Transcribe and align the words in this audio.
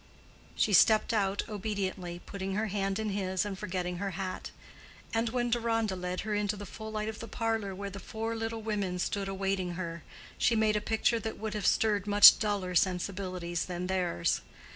She 0.55 0.73
stepped 0.73 1.13
out 1.13 1.43
obediently, 1.47 2.21
putting 2.25 2.55
her 2.55 2.69
hand 2.69 2.97
in 2.97 3.09
his 3.11 3.45
and 3.45 3.55
forgetting 3.55 3.97
her 3.97 4.09
hat; 4.17 4.49
and 5.13 5.29
when 5.29 5.51
Deronda 5.51 5.95
led 5.95 6.21
her 6.21 6.33
into 6.33 6.55
the 6.55 6.65
full 6.65 6.91
light 6.91 7.07
of 7.07 7.19
the 7.19 7.27
parlor 7.27 7.75
where 7.75 7.91
the 7.91 7.99
four 7.99 8.35
little 8.35 8.63
women 8.63 8.97
stood 8.97 9.27
awaiting 9.27 9.73
her, 9.73 10.01
she 10.39 10.55
made 10.55 10.75
a 10.75 10.81
picture 10.81 11.19
that 11.19 11.37
would 11.37 11.53
have 11.53 11.67
stirred 11.67 12.07
much 12.07 12.39
duller 12.39 12.73
sensibilities 12.73 13.65
than 13.65 13.85
theirs. 13.85 14.41